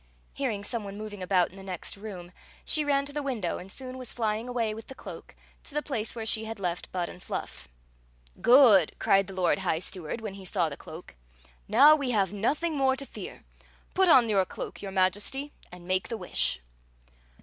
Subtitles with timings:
[0.33, 2.31] Hearing some one moving about in the next room,
[2.65, 5.35] she ran to the window and soon was flying away with the cloak
[5.65, 7.69] to the place where she had left Bud and Fluff.
[8.41, 11.13] "Good!" cried the lord high stewar4 when he saw the cloak."
[11.67, 13.43] Now we have nothing more to fear.
[13.93, 16.61] Put on your cloak, your Majesty, and make the wish."